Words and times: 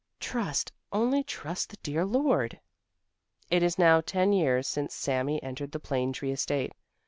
Trust! 0.19 0.71
Only 0.91 1.23
trust 1.23 1.69
the 1.69 1.77
dear 1.83 2.05
Lord!" 2.05 2.59
It 3.51 3.61
is 3.61 3.77
now 3.77 4.01
ten 4.01 4.33
years 4.33 4.67
since 4.67 4.95
Sami 4.95 5.37
entered 5.43 5.73
the 5.73 5.79
plane 5.79 6.11
tree 6.11 6.31
estate. 6.31 6.73